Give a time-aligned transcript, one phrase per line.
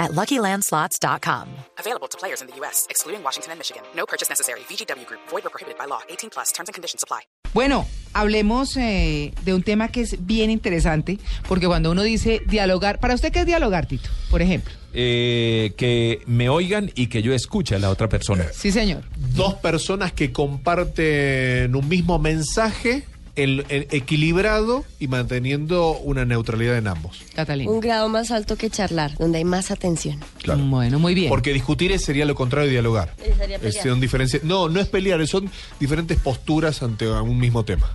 [0.00, 1.46] at LuckyLandSlots.com.
[1.78, 3.82] Available to players in the U.S., excluding Washington and Michigan.
[3.94, 4.60] No purchase necessary.
[4.68, 5.20] VGW Group.
[5.28, 6.00] Void or prohibited by law.
[6.08, 6.50] 18 plus.
[6.50, 7.20] Terms and conditions apply.
[7.52, 13.00] Bueno, hablemos eh, de un tema que es bien interesante, porque cuando uno dice dialogar,
[13.00, 14.08] ¿para usted qué es dialogar, Tito?
[14.30, 14.72] Por ejemplo.
[14.92, 18.46] Eh, que me oigan y que yo escuche a la otra persona.
[18.52, 19.02] Sí, señor.
[19.34, 23.04] dos personas que comparten un mismo mensaje,
[23.42, 27.22] el, el equilibrado y manteniendo una neutralidad en ambos.
[27.34, 27.70] Catalina.
[27.70, 30.18] Un grado más alto que charlar, donde hay más atención.
[30.46, 31.28] Bueno, muy bien.
[31.28, 33.14] Porque discutir es- sería lo contrario de dialogar.
[33.38, 33.84] Sería Es- pelear.
[33.86, 37.90] son diferencias- no, no es pelear, son diferentes posturas ante un mismo tema.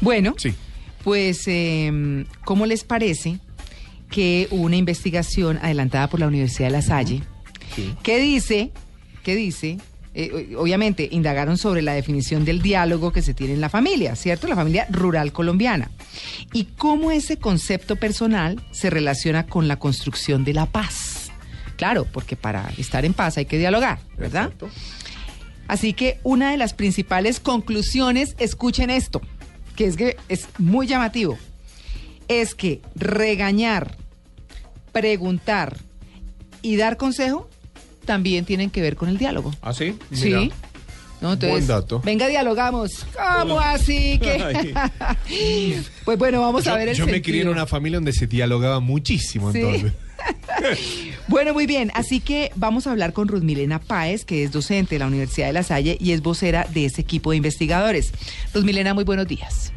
[0.00, 0.54] Bueno, Sí.
[1.04, 3.38] pues, eh, ¿cómo les parece
[4.10, 7.22] que una investigación adelantada por la Universidad de La Salle,
[8.02, 8.70] que dice,
[9.22, 9.78] que dice,
[10.14, 14.46] eh, obviamente indagaron sobre la definición del diálogo que se tiene en la familia, ¿cierto?
[14.46, 15.90] La familia rural colombiana.
[16.52, 21.30] Y cómo ese concepto personal se relaciona con la construcción de la paz.
[21.76, 24.44] Claro, porque para estar en paz hay que dialogar, ¿verdad?
[24.44, 24.68] Exacto.
[25.66, 29.22] Así que una de las principales conclusiones, escuchen esto,
[29.76, 31.38] que es que es muy llamativo,
[32.28, 33.96] es que regañar,
[34.92, 35.78] preguntar
[36.60, 37.48] y dar consejo
[38.04, 39.52] también tienen que ver con el diálogo.
[39.62, 39.96] ¿Ah, sí?
[40.12, 40.50] Sí.
[41.20, 41.36] ¿No?
[41.36, 42.00] Buen dato.
[42.04, 43.06] Venga, dialogamos.
[43.38, 44.74] ¿Cómo así que?
[46.04, 48.80] pues bueno, vamos a ver el yo me crié en una familia donde se dialogaba
[48.80, 49.58] muchísimo, Sí.
[49.60, 49.92] entonces.
[51.28, 51.90] Bueno, muy bien.
[51.94, 55.48] Así que vamos a hablar con Ruth Milena Páez, que es docente de la Universidad
[55.48, 58.12] de La Salle y es vocera de ese equipo de investigadores.
[58.54, 59.72] Ruth Milena, muy buenos días.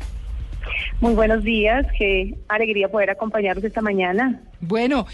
[1.01, 4.41] Muy buenos días, qué alegría poder acompañarlos esta mañana.
[4.61, 5.05] Bueno,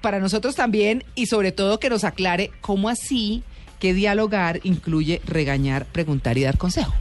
[0.00, 3.42] para nosotros también y sobre todo que nos aclare cómo así
[3.78, 6.92] que dialogar incluye regañar, preguntar y dar consejo.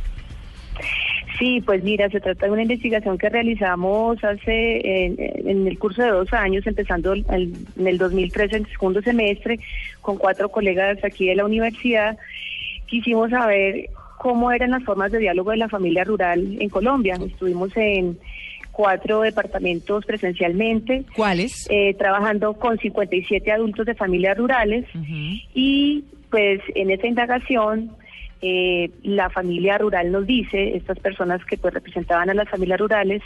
[1.37, 5.15] Sí, pues mira, se trata de una investigación que realizamos hace en,
[5.47, 9.59] en el curso de dos años, empezando en el 2013, en el segundo semestre,
[10.01, 12.17] con cuatro colegas aquí de la universidad.
[12.87, 17.15] Quisimos saber cómo eran las formas de diálogo de la familia rural en Colombia.
[17.25, 18.19] Estuvimos en
[18.79, 21.67] cuatro departamentos presencialmente, ¿Cuáles?
[21.69, 24.85] eh, trabajando con 57 adultos de familias rurales.
[25.53, 27.91] Y pues en esa indagación
[28.41, 33.21] eh, la familia rural nos dice, estas personas que pues representaban a las familias rurales,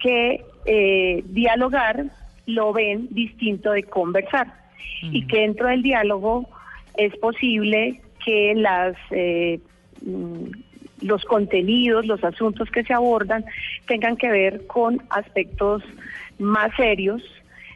[0.00, 2.04] que eh, dialogar
[2.44, 4.52] lo ven distinto de conversar
[5.00, 6.46] y que dentro del diálogo
[6.98, 9.60] es posible que las eh,
[10.02, 10.44] mm,
[11.04, 13.44] los contenidos, los asuntos que se abordan
[13.86, 15.82] tengan que ver con aspectos
[16.38, 17.22] más serios,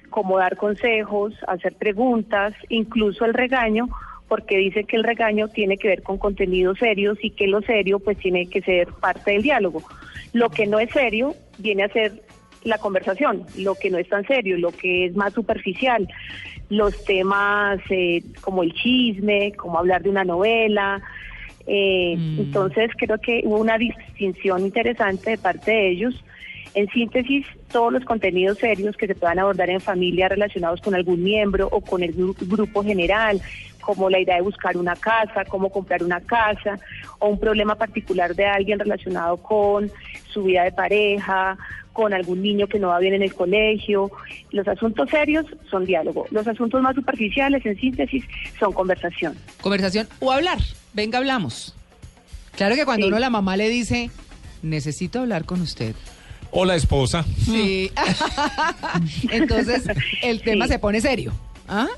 [0.08, 3.88] como dar consejos, hacer preguntas, incluso el regaño,
[4.28, 7.98] porque dice que el regaño tiene que ver con contenidos serios y que lo serio
[7.98, 9.82] pues tiene que ser parte del diálogo.
[10.32, 12.22] Lo que no es serio viene a ser
[12.64, 16.08] la conversación, lo que no es tan serio, lo que es más superficial,
[16.70, 21.02] los temas eh, como el chisme, como hablar de una novela.
[21.68, 22.40] Eh, Mm.
[22.40, 26.24] Entonces creo que hubo una distinción interesante de parte de ellos.
[26.74, 31.22] En síntesis, todos los contenidos serios que se puedan abordar en familia relacionados con algún
[31.24, 33.40] miembro o con el gru- grupo general,
[33.80, 36.78] como la idea de buscar una casa, cómo comprar una casa,
[37.18, 39.90] o un problema particular de alguien relacionado con
[40.28, 41.56] su vida de pareja,
[41.98, 44.08] con algún niño que no va bien en el colegio.
[44.52, 46.26] Los asuntos serios son diálogo.
[46.30, 48.22] Los asuntos más superficiales, en síntesis,
[48.60, 49.34] son conversación.
[49.60, 50.58] Conversación o hablar.
[50.92, 51.74] Venga, hablamos.
[52.56, 53.08] Claro que cuando Sí.
[53.10, 54.12] uno la mamá le dice,
[54.62, 55.96] necesito hablar con usted.
[56.52, 57.24] Hola, esposa.
[57.44, 57.90] Sí.
[59.32, 59.84] Entonces
[60.22, 60.72] el tema Sí.
[60.74, 61.32] se pone serio.
[61.66, 61.88] ¿Ah?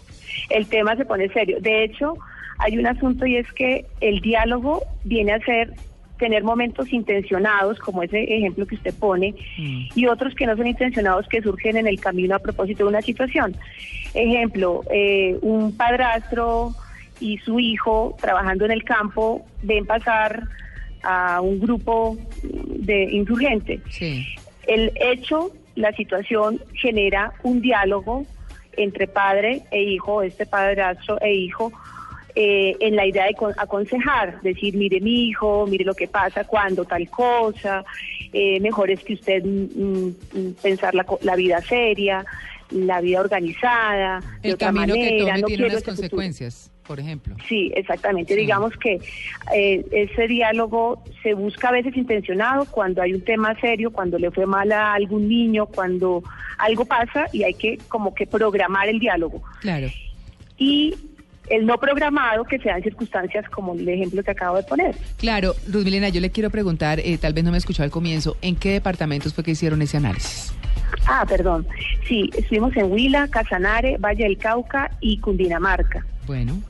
[0.49, 1.59] el tema se pone serio.
[1.61, 2.15] De hecho,
[2.59, 5.75] hay un asunto y es que el diálogo viene a ser
[6.21, 9.87] tener momentos intencionados, como ese ejemplo que usted pone, Mm.
[9.97, 13.03] y otros que no son intencionados que surgen en el camino a propósito de una
[13.03, 13.57] situación.
[14.15, 16.73] Ejemplo, eh, un padrastro
[17.19, 20.45] y su hijo trabajando en el campo ven pasar
[21.03, 24.27] a un grupo de insurgentes Sí.
[24.67, 28.25] el hecho, la situación genera un diálogo
[28.77, 31.73] entre padre e hijo, este padrastro e hijo,
[32.35, 36.45] eh, en la idea de con- aconsejar, decir, mire mi hijo, mire lo que pasa
[36.45, 37.85] cuando tal cosa,
[38.33, 42.25] eh, mejor es que usted mm, mm, pensar la, la vida seria,
[42.71, 45.95] la vida organizada, de El otra camino que manera, tome no tiene unas futuro.
[45.97, 46.71] consecuencias.
[46.87, 47.37] por ejemplo.
[47.49, 48.35] Sí, exactamente.
[48.37, 49.01] Digamos que
[49.55, 54.31] eh, ese diálogo se busca a veces intencionado cuando hay un tema serio, cuando le
[54.33, 56.23] fue mal a algún niño, cuando
[56.59, 59.41] algo pasa y hay que como que programar el diálogo.
[59.61, 59.89] Claro.
[60.59, 60.95] Y
[61.51, 64.97] el no programado que se dan circunstancias como el ejemplo que acabo de poner.
[65.19, 68.37] Claro, Luz Milena, yo le quiero preguntar, eh, tal vez no me escuchó al comienzo,
[68.41, 70.53] ¿en qué departamentos fue que hicieron ese análisis?
[71.07, 71.67] Ah, perdón.
[72.09, 76.05] Sí, estuvimos en Huila, Casanare, Valle del Cauca y Cundinamarca.
[76.27, 76.61] Bueno,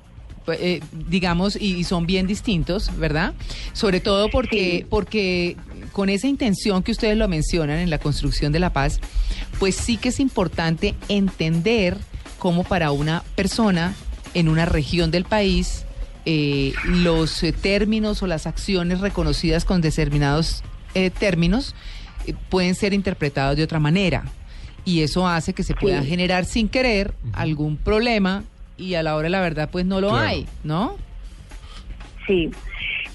[0.45, 3.35] pues, eh, digamos, y, y son bien distintos, ¿verdad?
[3.73, 4.87] Sobre todo porque, Sí.
[4.89, 5.57] porque
[5.93, 9.01] con esa intención que ustedes lo mencionan en la construcción de la paz,
[9.59, 11.97] pues sí que es importante entender
[12.39, 13.95] cómo para una persona
[14.35, 15.85] en una región del país
[16.27, 20.63] eh, los eh, términos o las acciones reconocidas con determinados
[20.95, 21.75] eh, términos
[22.27, 24.25] eh, pueden ser interpretados de otra manera.
[24.85, 26.09] Y eso hace que se pueda Sí.
[26.09, 28.45] generar sin querer algún problema
[28.77, 30.27] y a la hora de la verdad pues no lo Claro.
[30.29, 30.97] hay, ¿no?
[32.27, 32.51] Sí,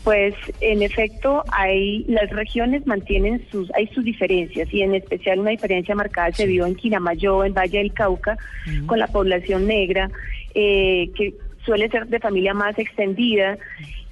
[0.04, 5.52] pues en efecto hay las regiones mantienen sus hay sus diferencias y en especial una
[5.52, 8.38] diferencia marcada se vio en Quinamayo, en Valle del Cauca,
[8.86, 10.10] con la población negra
[10.56, 11.34] eh, que
[11.66, 13.58] suele ser de familia más extendida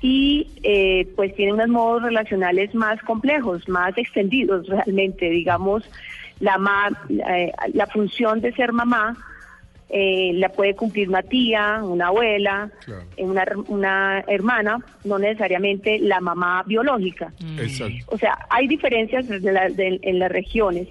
[0.01, 5.89] y eh, pues tiene unos modos relacionales más complejos, más extendidos realmente, digamos
[6.39, 9.15] la ma- eh, la función de ser mamá
[9.95, 13.03] eh, la puede cumplir una tía, una abuela, Claro.
[13.15, 17.31] eh, una, una hermana, no necesariamente la mamá biológica.
[17.59, 17.93] Exacto.
[18.07, 20.87] O sea, hay diferencias de la- de- en las regiones,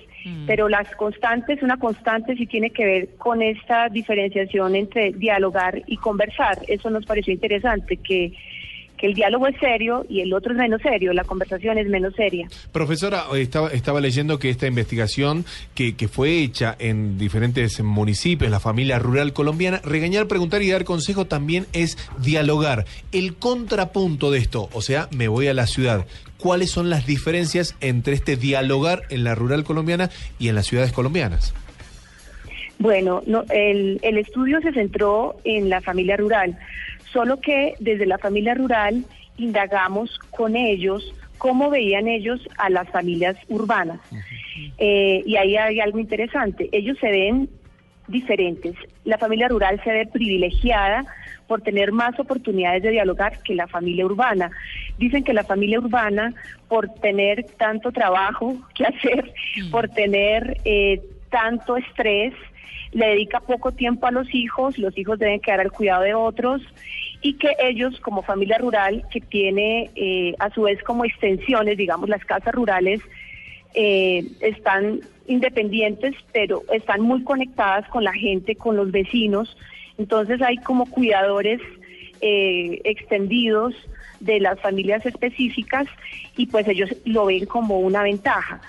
[0.46, 5.96] pero las constantes, una constante sí tiene que ver con esta diferenciación entre dialogar y
[5.96, 6.58] conversar.
[6.68, 8.32] Eso nos pareció interesante, que,
[9.02, 12.14] que el diálogo es serio y el otro es menos serio, la conversación es menos
[12.14, 12.48] seria.
[12.70, 15.44] Profesora, estaba, estaba leyendo que esta investigación
[15.74, 20.84] que, que fue hecha en diferentes municipios, la familia rural colombiana, regañar, preguntar y dar
[20.84, 22.86] consejo también es dialogar.
[23.10, 26.06] El contrapunto de esto, o sea, me voy a la ciudad.
[26.36, 30.92] ¿Cuáles son las diferencias entre este dialogar en la rural colombiana y en las ciudades
[30.92, 31.54] colombianas?
[32.82, 36.58] Bueno, no, el, el estudio se centró en la familia rural,
[37.12, 39.04] solo que desde la familia rural
[39.36, 44.00] indagamos con ellos cómo veían ellos a las familias urbanas.
[44.78, 47.48] Eh, y ahí hay algo interesante, ellos se ven
[48.08, 48.74] diferentes.
[49.04, 51.04] La familia rural se ve privilegiada
[51.46, 54.50] por tener más oportunidades de dialogar que la familia urbana.
[54.98, 56.34] Dicen que la familia urbana,
[56.68, 59.32] por tener tanto trabajo que hacer,
[59.70, 61.00] por tener eh,
[61.30, 62.34] tanto estrés,
[62.92, 66.62] le dedica poco tiempo a los hijos, los hijos deben quedar al cuidado de otros
[67.22, 72.08] y que ellos como familia rural, que tiene eh, a su vez como extensiones, digamos,
[72.08, 73.00] las casas rurales,
[73.74, 79.56] eh, están independientes, pero están muy conectadas con la gente, con los vecinos.
[79.98, 81.60] Entonces hay como cuidadores
[82.20, 83.74] eh, extendidos
[84.20, 85.86] de las familias específicas
[86.36, 88.60] y pues ellos lo ven como una ventaja.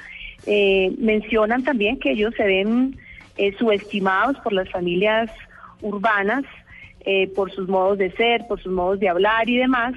[0.45, 2.97] Eh, mencionan también que ellos se ven
[3.37, 5.29] eh, subestimados por las familias
[5.81, 6.43] urbanas,
[7.05, 9.93] eh, por sus modos de ser, por sus modos de hablar y demás,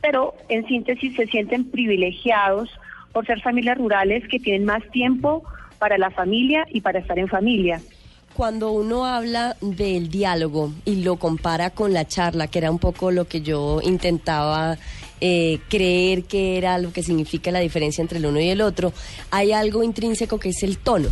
[0.00, 2.68] pero en síntesis se sienten privilegiados
[3.12, 5.44] por ser familias rurales que tienen más tiempo
[5.78, 7.80] para la familia y para estar en familia.
[8.34, 13.12] Cuando uno habla del diálogo y lo compara con la charla, que era un poco
[13.12, 14.76] lo que yo intentaba
[15.20, 18.92] eh, creer que era lo que significa la diferencia entre el uno y el otro,
[19.30, 21.08] hay algo intrínseco que es el tono.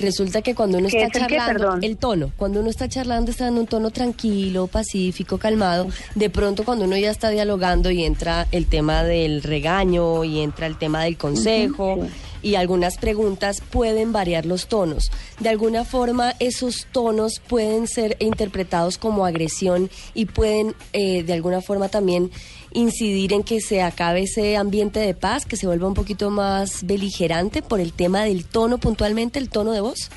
[0.00, 3.48] Resulta que cuando uno ¿Qué está es charlando, el tono, cuando uno está charlando está
[3.48, 5.88] en un tono tranquilo, pacífico, calmado.
[6.14, 10.66] De pronto cuando uno ya está dialogando y entra el tema del regaño y entra
[10.66, 11.98] el tema del consejo
[12.42, 15.10] y algunas preguntas pueden variar los tonos.
[15.38, 21.60] De alguna forma esos tonos pueden ser interpretados como agresión y pueden eh, de alguna
[21.60, 22.30] forma también
[22.72, 26.84] incidir en que se acabe ese ambiente de paz, que se vuelva un poquito más
[26.86, 30.10] beligerante por el tema del tono puntualmente, el tono de voz.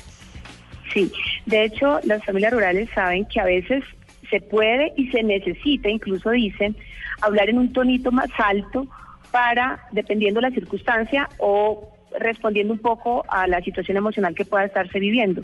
[0.92, 1.10] Sí,
[1.46, 3.82] de hecho, las familias rurales saben que a veces
[4.30, 6.76] se puede y se necesita, incluso dicen,
[7.20, 8.86] hablar en un tonito más alto
[9.30, 15.00] para, dependiendo la circunstancia o respondiendo un poco a la situación emocional que pueda estarse
[15.00, 15.42] viviendo.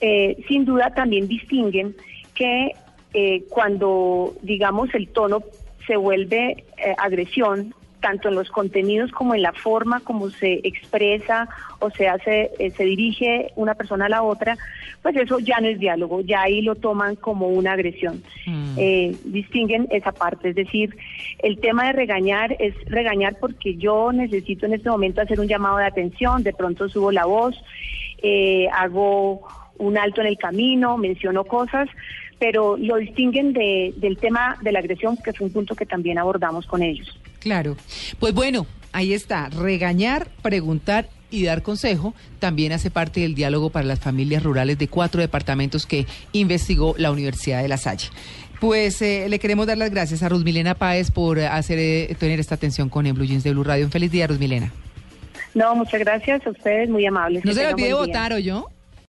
[0.00, 1.94] Eh, sin duda también distinguen
[2.34, 2.72] que
[3.14, 5.42] eh, cuando, digamos, el tono
[5.86, 11.48] se vuelve eh, agresión, tanto en los contenidos como en la forma como se expresa
[11.80, 14.56] o se hace, eh, se dirige una persona a la otra,
[15.02, 18.22] pues eso ya no es diálogo, ya ahí lo toman como una agresión.
[18.76, 20.96] Eh, distinguen esa parte, es decir,
[21.40, 25.78] el tema de regañar es regañar porque yo necesito en este momento hacer un llamado
[25.78, 27.56] de atención, de pronto subo la voz,
[28.22, 29.46] eh, hago
[29.78, 31.88] un alto en el camino, menciono cosas,
[32.38, 36.18] pero lo distinguen de, del tema de la agresión, que fue un punto que también
[36.18, 37.18] abordamos con ellos.
[37.38, 37.76] Claro.
[38.18, 39.48] Pues bueno, ahí está.
[39.48, 44.88] Regañar, preguntar y dar consejo también hace parte del diálogo para las familias rurales de
[44.88, 48.08] cuatro departamentos que investigó la Universidad de La Salle.
[48.60, 52.40] Pues eh, le queremos dar las gracias a Ruth Milena Páez por hacer eh, tener
[52.40, 53.84] esta atención con el Blue Jeans de Blue Radio.
[53.84, 54.72] Un feliz día, Ruth Milena.
[55.54, 57.44] No, muchas gracias a ustedes, muy amables.
[57.44, 58.68] No se le olvide votar, ¿o yo?